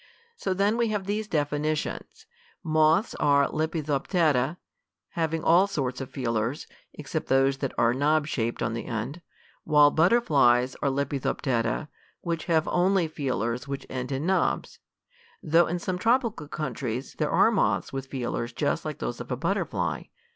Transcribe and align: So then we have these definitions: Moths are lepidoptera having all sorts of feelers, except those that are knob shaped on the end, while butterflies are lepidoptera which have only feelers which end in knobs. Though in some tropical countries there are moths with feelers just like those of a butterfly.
So 0.35 0.55
then 0.55 0.77
we 0.77 0.87
have 0.87 1.05
these 1.05 1.27
definitions: 1.27 2.25
Moths 2.63 3.13
are 3.19 3.47
lepidoptera 3.47 4.57
having 5.09 5.43
all 5.43 5.67
sorts 5.67 6.01
of 6.01 6.09
feelers, 6.09 6.65
except 6.95 7.27
those 7.27 7.57
that 7.59 7.71
are 7.77 7.93
knob 7.93 8.25
shaped 8.25 8.63
on 8.63 8.73
the 8.73 8.85
end, 8.87 9.21
while 9.63 9.91
butterflies 9.91 10.75
are 10.81 10.89
lepidoptera 10.89 11.87
which 12.21 12.45
have 12.45 12.67
only 12.69 13.07
feelers 13.07 13.67
which 13.67 13.85
end 13.91 14.11
in 14.11 14.25
knobs. 14.25 14.79
Though 15.43 15.67
in 15.67 15.77
some 15.77 15.99
tropical 15.99 16.47
countries 16.47 17.13
there 17.19 17.29
are 17.29 17.51
moths 17.51 17.93
with 17.93 18.07
feelers 18.07 18.53
just 18.53 18.83
like 18.83 18.97
those 18.97 19.21
of 19.21 19.31
a 19.31 19.37
butterfly. 19.37 20.05